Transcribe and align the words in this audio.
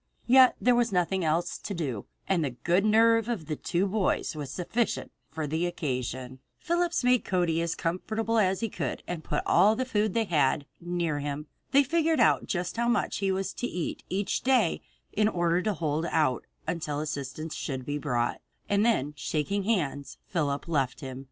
Yet 0.25 0.55
there 0.59 0.73
was 0.73 0.91
nothing 0.91 1.23
else 1.23 1.59
to 1.59 1.75
do, 1.75 2.07
and 2.27 2.43
the 2.43 2.49
good 2.63 2.83
nerve 2.83 3.29
of 3.29 3.45
the 3.45 3.55
two 3.55 3.85
boys 3.85 4.35
was 4.35 4.49
sufficient 4.49 5.11
for 5.29 5.45
the 5.45 5.67
occasion. 5.67 6.39
Phillips 6.57 7.03
made 7.03 7.23
Cody 7.23 7.61
as 7.61 7.75
comfortable 7.75 8.39
as 8.39 8.61
he 8.61 8.67
could 8.69 9.03
and 9.07 9.23
put 9.23 9.43
all 9.45 9.75
the 9.75 9.85
food 9.85 10.15
they 10.15 10.23
had 10.23 10.65
near 10.79 11.19
him. 11.19 11.45
They 11.69 11.83
figured 11.83 12.19
out 12.19 12.47
just 12.47 12.77
how 12.77 12.87
much 12.89 13.17
he 13.17 13.31
was 13.31 13.53
to 13.53 13.67
eat 13.67 14.03
each 14.09 14.41
day 14.41 14.81
in 15.13 15.27
order 15.27 15.61
to 15.61 15.73
hold 15.75 16.07
out 16.07 16.47
until 16.65 16.99
assistance 16.99 17.53
should 17.53 17.85
be 17.85 17.99
brought, 17.99 18.41
and 18.67 18.83
then 18.83 19.13
shaking 19.15 19.65
hands, 19.65 20.17
Phillips 20.25 20.67
left 20.67 21.01
him. 21.01 21.19